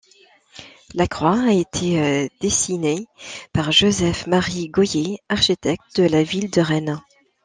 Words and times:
La 0.95 1.05
croix 1.05 1.39
a 1.43 1.51
été 1.51 2.31
dessinée 2.39 3.05
par 3.53 3.71
Joseph-Marie 3.71 4.69
Gohier, 4.69 5.19
architecte 5.29 5.83
de 5.97 6.07
la 6.07 6.23
ville 6.23 6.49
de 6.49 6.59
Rennes. 6.59 6.99